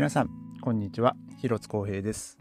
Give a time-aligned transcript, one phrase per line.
[0.00, 0.30] 皆さん
[0.62, 1.14] こんにちは。
[1.42, 2.38] 広津光平です、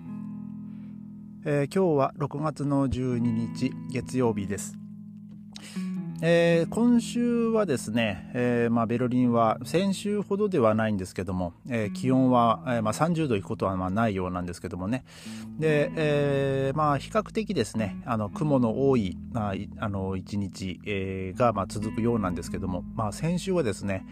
[1.43, 4.77] えー、今日は6月の12日月曜日です。
[6.21, 15.03] えー、今週はですね、えーまあ、ベルリンは先週ほどではないんですけども、えー、気温は、えーまあ、30度いくことはまあないようなんですけどもね。
[15.59, 19.53] で、えーまあ、比較的ですねあの雲の多い、まあ、
[19.83, 24.05] あの1日、えー、がまあ続くようなんですけども、まあ、先週はですね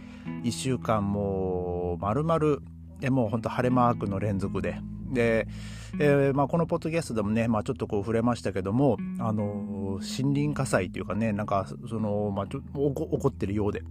[0.43, 2.57] 1週間もう丸々
[2.99, 4.79] でもう本当晴れマークの連続で
[5.11, 5.47] で、
[5.99, 9.43] えーまあ、このポッドキャストでもね、まあ、ちょっとこう触れましたけどもあの
[10.01, 13.83] 森林火災っていうかねなんかその、まあ、ちょ起こってるようで。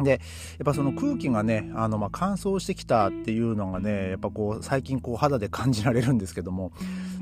[0.00, 0.20] でやっ
[0.64, 6.72] ぱその空気がねあのまあ乾燥してきたっていうのがねやっぱこう最近こう肌で感じられるんですけども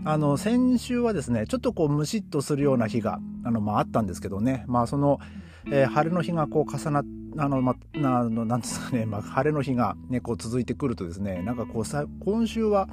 [0.06, 5.20] あの先週はですねちょっとこうムシッとするような日があの、まあ、あったんですけどねまあその、
[5.66, 12.88] えー、晴れの日がこう重なってあの、ま、なのなんですかね、まあ、晴れの日が、ね、こう続いてくるとですね、なんかこうさ、今週は、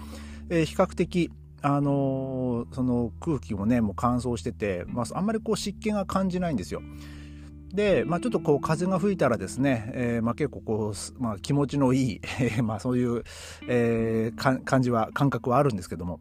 [0.49, 6.81] えー、比較的、あのー、その空気もね、もう乾燥してて、まあ、あんまりこう湿気が感じないんですよ。
[7.73, 12.21] で、まあ、ちょっとこう風が吹いたらですね、えー、まあ、結構こう、まあ、気持ちのいい、
[12.63, 13.23] まあ、そういう、
[13.67, 16.19] えー、感じは、感覚はあるんですけども、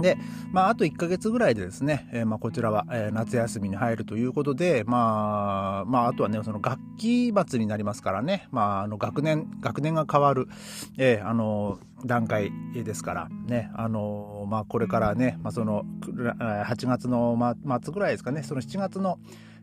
[0.00, 0.16] で、
[0.52, 10.48] まあ、あと1ヶ月ぐらいでですね、えー、まあ、こちらは、えー、夏休みに入るということで、まあ、まあ、あとはね、その学期末になりますからね、まあ、あの、学年、学年が変わる、
[10.96, 17.36] えー、あの、段階ですからね、あの、まあ、これからね、まあ、その、8月の
[17.82, 19.18] 末ぐらいですかね、その7月の、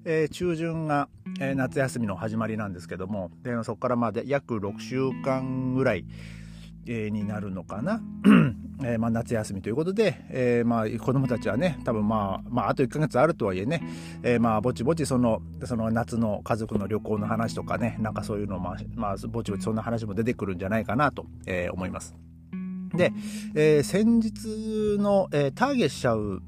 [0.06, 6.06] えー、中旬が、えー、夏休みの始まりなんですけども、でそこからまで約6週間ぐらい、
[6.86, 8.02] になるのかな。
[8.84, 13.82] え、まあ、夏休みということで、えー、まあ、子供たちはね、多分まあ、まあ、あと1ヶ月あるとはいえね、
[14.22, 22.16] えー、まあ、ぼちぼちその、その夏の家族の旅行の話とかね、なんかそういうの、まあ、まあ、ぼちぼちそんな話も出てくるんじゃないかなと、え、思います。
[22.94, 23.14] で、
[23.56, 26.42] え、先日の、えー、ターゲしちゃう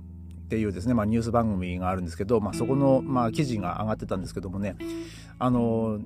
[0.48, 4.76] っていうですね、まあ、ニュース番組があるんですけど、まあ、そこの、まあ、記事が上がってたんですけどもね、
[5.40, 6.00] あの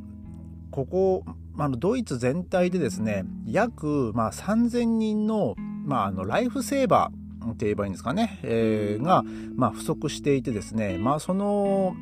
[0.71, 1.25] ここ、
[1.57, 9.23] あのドイツ全体でですね約、まあ、3000人の,、まあ、あのライフセーバーって言えばいいんですかね、えー、が、
[9.55, 11.95] まあ、不足していてですね、まあ、その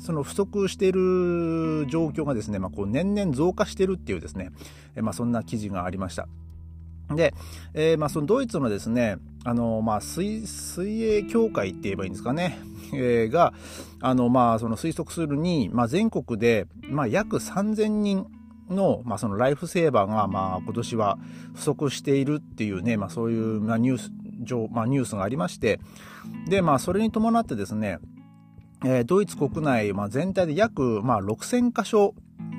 [0.00, 4.50] その不足している状況がですね、まあ、こう年々増加しているっていうですね、
[4.96, 6.26] まあ、そんな記事がありました。
[7.10, 7.34] で、
[7.74, 12.58] えー、まあ、そのドイツのですね、あの、まあ、水、水泳協会って言えばいいんですかね、
[12.94, 13.52] えー、が、
[14.00, 18.26] あの、まあ、その推測するに、まあ、全国で、まあ、約3000人
[18.70, 21.18] の、まあ、そのライフセーバーが、まあ、今年は
[21.54, 24.10] 不足しているっていうね、まあ、そういう、まあ、ニュース、
[24.42, 25.80] 上、まあ、ニュースがありまして、
[26.48, 27.98] で、まあ、それに伴ってですね、
[28.84, 32.14] えー、ドイツ国内、まあ、全体で約、まあ、6000箇所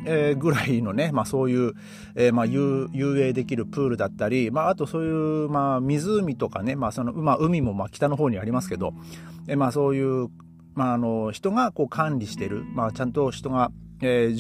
[0.07, 1.73] えー、ぐらいのね、まあ、そういう、
[2.16, 8.93] えー、まあ、遊泳できるプールだったり、まあ、あとそういう、まあ、湖とかね、まあ、その、まあ、海もまあ北の方にありますけど、
[9.47, 10.29] えー、まあ、そういう、
[10.75, 14.35] まあ、あの、人がこう管理してる、まあ、ちゃんと人が、えー、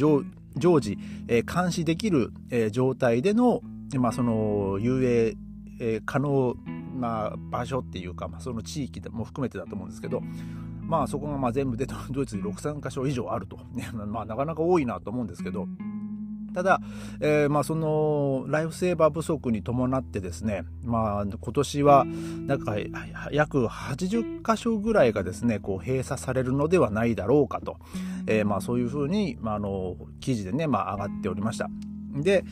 [0.57, 3.61] 常時、えー、監視できる、えー、状態での、
[3.97, 5.35] まあ、その、遊泳、
[5.79, 6.55] えー、可能
[6.99, 10.21] な場所っていうか、まあ、その地域も含めてだと思うんですけど、
[10.87, 15.67] まあそこがまあ全部でドイツに63箇所以上あると、ね、 まあなかなか多いなと思うんですけど、
[16.55, 16.79] ただ、
[17.19, 22.05] えー、まあそのライフセーバー不足に伴ってですね、まあ今年は
[22.47, 22.75] なんか
[23.31, 27.77] 約80箇所ぐらいがですね、こう閉鎖されるのではないだろうかと、
[28.25, 31.69] えー、まあそういうふうに、まあ、あの記事でね、まあ上がっておりました。
[32.13, 32.45] で、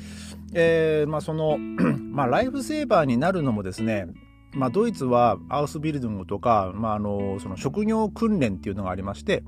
[0.54, 1.58] えー、まあその、
[2.12, 4.08] まあライフセーバーになるのもですね、
[4.56, 9.44] まあ、ドイツはアウスビルドゥングとか、まあ、あのその職業訓練っていうのがありまして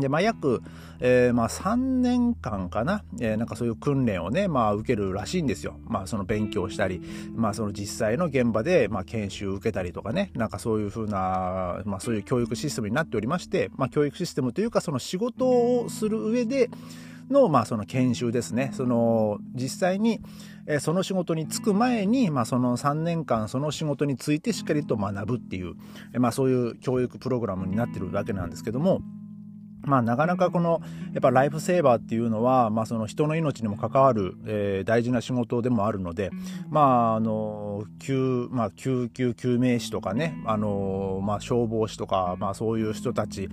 [0.00, 0.62] で、まあ、約、
[1.00, 5.76] えー、まあ、3年間かな、えー、なんかそういう訓練をね、まあ、受けるらしいんですよ。
[5.86, 7.00] まあ、その勉強したり、
[7.34, 16.70] まあ、その実際の現場で、まあ、研修を受けたりとかね、なんかそういうふうな、まあ、そういう教育システムになっておりまして、まあ、教育システムというか、その仕事をする上で、
[17.30, 18.70] の、まあ、その研修ですね。
[18.72, 20.20] その、実際に、
[20.66, 25.74] えその仕事に就く前に、まあ、その3年間その仕事についてしっかりと学ぶっていう、
[26.12, 29.00] えまあ、そういう教育プログラムになってるわけなんですけども、
[29.82, 30.80] まあ、なかなかこの
[31.12, 36.30] やっぱライフセーバーっていうのは、まあ、その人の命にも関わる、えー、大事な仕事でもあるので、
[36.68, 43.48] まああの救まあ、救急救命士とかね、あのまあ、消防士とか、まあ、そういう人たち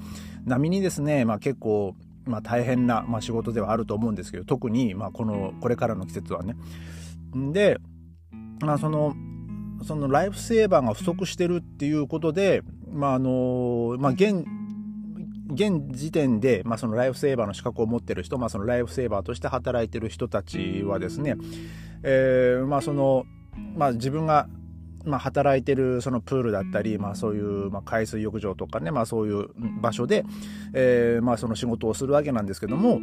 [0.45, 1.95] 並みにですね、まあ、結構
[2.25, 6.55] まあ、大変な、まあ、仕事ではあると思うんですけど特に、まあ、このこれからの季節はね。
[7.53, 7.77] で、
[8.61, 9.15] まあ、その
[9.83, 12.61] そのライフセーバーが不足してるっていうことで、
[12.91, 14.45] まああのまあ現、
[15.51, 21.35] 現時点で、まあ、そのライフセーバーの資格を持ってる人、まあ、そのライフセーバーとして働いてる人たちはですね、
[22.03, 23.25] えー、まあその、
[23.75, 24.47] まあ自分が
[25.05, 29.49] まあ、働いてるそのプールだったり、まあ、そういう、まあ、海水浴場とかね、まあ、そういう
[29.79, 30.25] 場所で、
[30.73, 32.99] えー、まあ、その仕事をするわけなんですけども、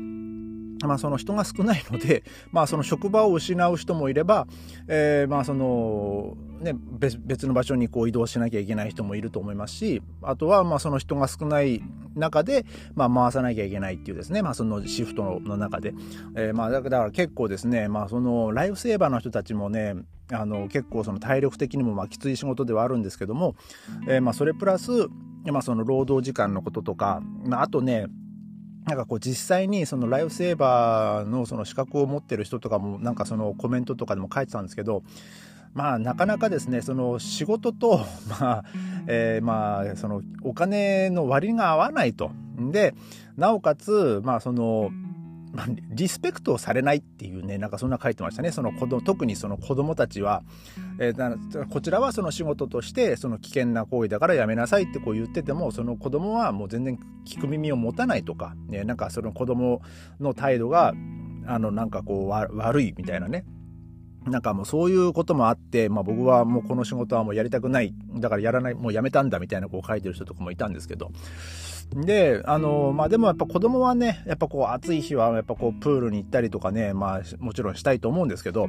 [0.86, 4.46] まあ、その人が少ないので、 まあ、その職場を失う人もいれば、
[4.88, 6.74] えー、まあそのね、
[7.18, 11.82] 別の場所にこう移動しなきゃいけない人もいると思いますしあとはまあその人が少ない
[12.14, 12.64] 中で、
[12.94, 15.92] まあ、回さなきゃいけないっていうですね、まあ、そのシフトの中で、
[16.36, 19.96] えー、まあだから結構ですね、まあ、そのライフセーバーの人たちもね
[20.30, 23.56] あの結構その体力的にもまあきつい仕事ではあるんですけども、
[24.06, 25.08] えー、まあそれプラス、
[25.44, 28.06] まあ、その労働時間のこととか、まあ、あとね
[28.86, 35.02] なんかこう実際にそのライフセーバーのその資格を持ってる人とかもなんかそのコメントとかでも書いてたんですけど
[35.74, 38.64] まあなかなかですねその仕事と まあ、
[39.06, 42.30] えー、まあそのお金の割が合わないと。
[42.70, 42.94] で
[43.36, 44.90] なおかつまあその、
[45.90, 48.52] リスペクトをされないっていうね、なんかそんな書いてましたね。
[48.52, 50.42] その子供、特にその子供たちは、
[50.98, 59.82] えー、こちらはその仕事として、その危険な行為だからやめなさいってこう言ってても、その子供はもう全然聞く耳を持たないとか、ね、なんかその子供
[60.20, 60.94] の態度が、
[61.46, 63.44] あの、なんかこう悪いみたいなね。
[64.26, 67.94] なんかもうそういうこともあって、まあ僕はもうこの仕事はもうやりたくない。
[68.14, 71.10] だからやらない、もうやめたんだみたいなこう書いてる人とかもいたんですけど、
[71.94, 78.68] で、あの、まあ、でもやっぱ子供はね、やっぱこう暑い日はやっぱこうプールに行ったりとかね、まあもちろんしたいと思うんですけど、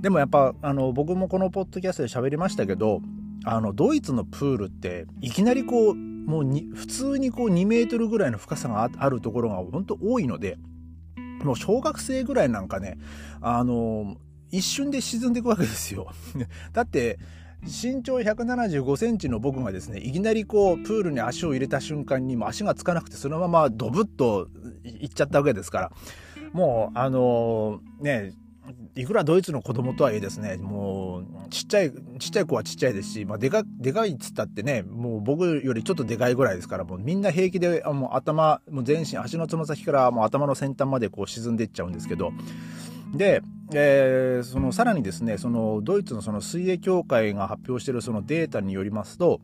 [0.00, 3.00] でもやっぱあの僕もこのポッドキャストで喋りましたけど、
[3.44, 6.44] あのドイツのプールっていきなりこう、もう
[6.74, 10.58] 普通にこう2メートルぐらいの深さがあるところが本当多いので、
[11.42, 12.98] もう小学生ぐらいなんかね、
[13.40, 14.16] あの、
[14.50, 16.10] 一瞬で沈んでいくわけですよ。
[16.72, 17.18] だって、
[17.62, 24.48] 身長175センチの僕がですね、いきなりこう、プールに足を入れた瞬間にも足がつかなくて、そのままドブッと
[24.84, 25.92] いっちゃったわけですから、
[26.52, 28.32] もう、あのー、ね、
[28.94, 42.32] いくらドイツの子供とはいえですね、もう、ちっちゃい、ちっちゃい子はちっちゃいですし、まあ、でか、でかいっつったってね、もう僕よりちょっとでかいぐらいですから、もうみんな平気で、もう頭、もう全身、足のつま先からもう頭の先端までこう沈んでいっちゃうんですけど、
[43.14, 49.40] で、えー、そのさらにですねそのドイツのその水泳協会が発表しているそのデータによりますと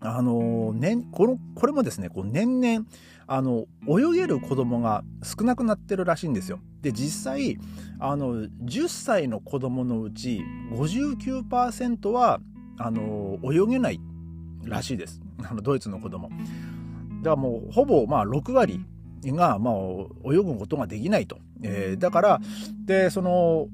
[0.00, 2.86] あの年このこれもですねこう年々
[3.26, 6.60] あの泳げる子供が少なくなってるらしいんですよ。
[6.82, 7.58] で実際
[7.98, 10.42] あの10歳の子供のうち
[10.72, 12.40] 59%は
[12.76, 14.00] あの泳げない
[14.64, 16.28] らしいですあのドイツの子供。
[16.28, 16.40] だか
[17.30, 18.84] らもうほぼまあ6割
[19.24, 19.74] が、まあ、
[20.30, 21.38] 泳ぐことができないと。
[21.64, 22.40] えー、だから、
[22.84, 23.68] で、その、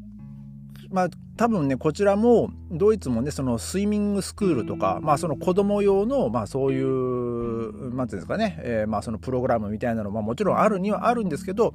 [0.91, 11.75] まあ、多分ね、こちらも、ドイツもね、そのスイミングスクールとか、まあ、その子供用の、まあ、そういう、なんていうんですかね、えー、まあ、そのプログラムみたいなのも、まあ、もちろんあるにはあるんですけど、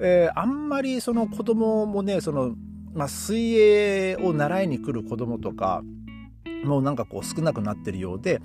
[0.00, 2.54] えー、あんまりその子供もね、その、
[2.94, 5.82] まあ、水泳を習いに来る子供とか、
[6.64, 8.40] もうなんかこう少なくなってるようで、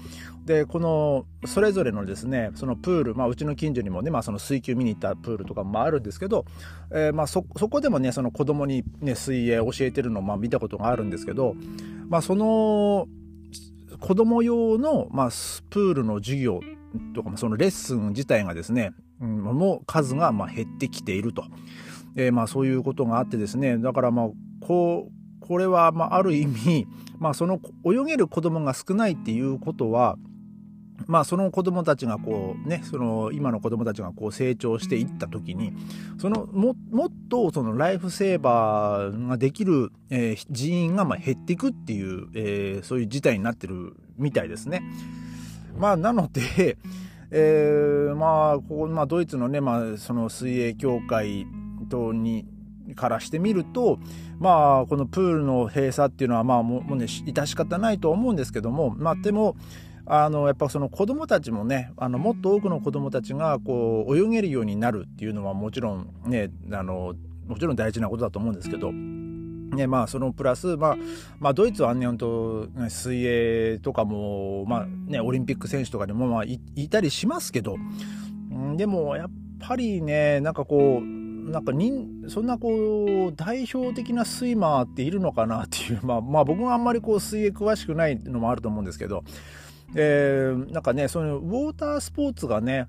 [0.46, 6.46] で、この、それぞれのですね、そのプール、まあうちの近所にもね、まあその水球見に行ったプールとかもあるんですけど、
[6.92, 11.56] えー、まあそ、そこでもね、その子供にね、水泳教えてるのをまあ見たことがあるんですけど、
[12.10, 13.08] まあその、
[14.00, 15.30] 子供用の、まあ、
[15.70, 16.60] プールの授業
[17.16, 21.44] とか、そのレッスン自体がですね、うん、も数がまあ減ってきていると。
[22.16, 24.30] えー、まあそういうことがあってですね、だからまあ、
[24.62, 25.17] こう、
[25.48, 26.88] これはまあある意味、
[27.20, 30.18] まあ、その泳げる子供が少ないっていうことは
[31.06, 35.74] まあその子供たちがこうねその今の子供たちがこう成長していった時に
[36.20, 36.76] そのもっ
[37.30, 44.82] とそのライフセーバーができる、え、人員がまあ減っていくっていう、え、そういう事態になってるみたいですね。
[45.78, 46.78] まあなので、
[47.30, 51.46] えー、まあここ、まあ、ドイツのね、まあ、その水泳協会
[51.90, 52.46] 等に
[52.96, 54.00] からしてみると、
[54.40, 59.56] まあ、このプールの閉鎖っていうのは、まあ、もうね、致し方ないと思うんですけども、まあ、でも、
[60.06, 67.14] あの、やっぱその子供たちもね、あの、もっと多くの子供たちが、こう、泳げるようになるっていうのはもちろんね、あの、
[67.48, 70.98] もちろん大事なことだと思うんですけど、ね、まあ、そのプラス、まあ、
[71.40, 77.76] まあ、ドイツはね、本当水泳とかも、まあね、オリンピック選手とかでも、まあい、いたりしますけど、
[78.76, 79.30] でも、やっ
[79.60, 81.17] ぱりね、なんかこう、
[81.48, 89.24] なんか人そんなこう代表的なスイマーっているのかなっていう、 まあ、まあ僕があんまりこう水泳詳しくないのもあると思うんですけど、
[89.96, 92.88] えー、なんかねそのウォータースポーツがね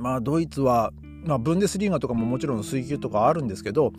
[0.00, 0.92] まあドイツは
[1.26, 3.92] まあ、ブンデスリーガとかももちろん水球とかあるんですけど、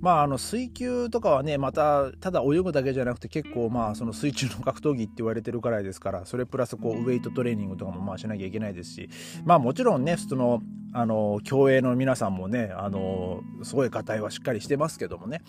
[0.00, 9.08] まあ、あの水球とかはねまたただ泳ぐだけじゃなくて結構まあその水中の格闘技って言われてるくらいですからそれプラスこうウェイトトレーニングとかもまあしなきゃいけないですし
[9.44, 10.60] まあもちろんねその
[10.92, 15.42] あの競泳の皆さんもねあのすごい硬いはしっかりしてますけどもね、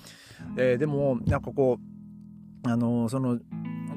[0.58, 1.80] えー、でもなんかこ
[2.66, 3.40] うあのその、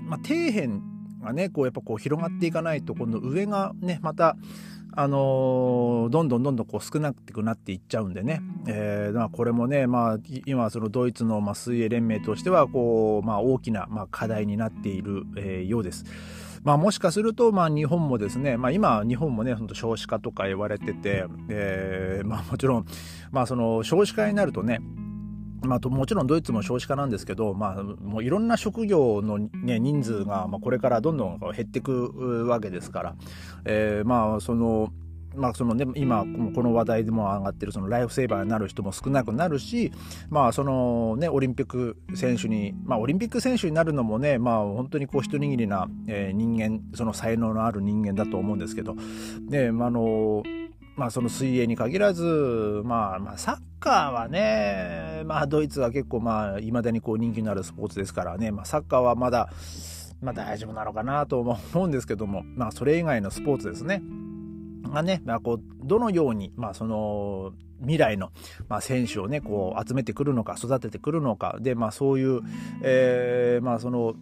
[0.04, 0.80] まあ、底辺
[1.23, 4.37] がねこうやっぱこう広がっていかないと今度上がねまた
[5.00, 16.05] あのー、どんどんどんどんこう少なくなっていっちゃうんでね、えー、まあ、これもね、まあ、今そのドイツのまあ水泳連盟としてはこう、まあ、大きなまあ課題になっている、えー、ようです。
[16.64, 22.87] まあ、もしかすると、まあ、日本もですね、まあ、今、日本もね、本当少子化とか言われてて、えーまあ、もちろん、
[23.31, 24.81] まあ、その少子化になるとね、
[25.62, 33.16] まあ、もちろんドイツも少子化なんですけど、まあ、もういろんな職業の、ね、人数が、まあ、これからどんどん減っていくわけですから、
[33.64, 34.92] えー、まあその
[35.34, 36.24] まあそのね、今
[36.54, 39.92] この話題でも上がってるそのライフセーバーになる人も少なくなるし、
[40.30, 48.96] まあそのね、オリンピック選手に、まあオリンピック選手になるのもね、まあ本当にこう一握りな、人間、その才能のある人間だと思うんですけど、
[49.48, 50.42] で、まあ、あの、
[50.99, 59.49] まあその水泳に限らず、まあまあサッカーはね、まあドイツは結構まあ未だにこう人気のあるスポーツですからね、まあサッカーはまだ、
[60.21, 64.02] まあ大丈夫なのかなと思うんですけども、まあそれ以外のスポーツですね。
[64.88, 68.33] がね、まあ、こうどのように、まあ、その未来の、
[68.69, 71.59] まあ、選手をねこう集めてくるのか育ててくるのか。
[71.61, 72.40] で、まあ、そういう、
[72.83, 74.14] えー、まあその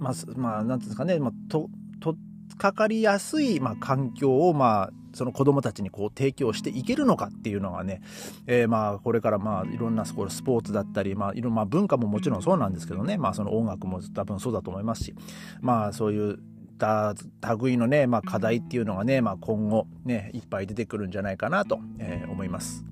[0.00, 2.16] まあ、まあ、なんていうんですかね、まあ、とと
[2.56, 8.00] かかりやすい、まあ、環境を、まあ、その子供たちにこう提供していけるのかっていうのがね、
[8.46, 15.14] えー、まあこれからまあいろんなスポーツだったり、まあいろまあ文化ももちろんそうなんですけどね、まあその音楽も多分そうだと思いますし、
[15.60, 16.38] まあそういう
[16.78, 17.14] た
[17.60, 22.84] 類のね、まあ、課題っていうのがね、まあ、今後ね、いっぱい出てくるんじゃないかなと、えー、思います。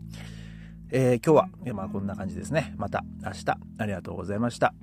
[0.90, 2.74] えー、今日は、まあ、こんな感じですね。
[2.76, 4.74] また明日ありがとうございました。